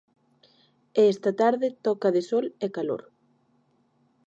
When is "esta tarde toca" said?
1.13-2.09